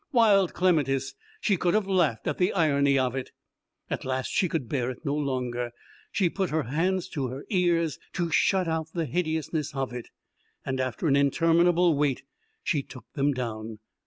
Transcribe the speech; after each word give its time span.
Wild 0.11 0.55
clematis! 0.55 1.13
She 1.41 1.57
could 1.57 1.75
have 1.75 1.85
laughed 1.85 2.25
at 2.25 2.39
the 2.39 2.51
irony 2.53 2.97
of 2.97 3.13
it. 3.15 3.29
At 3.87 4.03
last 4.03 4.31
she 4.31 4.49
could 4.49 4.67
bear 4.67 4.89
it 4.89 5.05
no 5.05 5.13
longer; 5.13 5.73
she 6.11 6.27
put 6.27 6.49
her 6.49 6.63
hands 6.63 7.07
to 7.09 7.27
her 7.27 7.45
ears 7.51 7.99
to 8.13 8.31
shut 8.31 8.67
out 8.67 8.93
the 8.95 9.05
hideousness 9.05 9.75
of 9.75 9.93
it. 9.93 10.07
After 10.65 11.05
an 11.05 11.15
interminable 11.15 11.95
wait 11.95 12.23
she 12.63 12.81
took 12.81 13.05
them 13.13 13.31
down. 13.31 13.77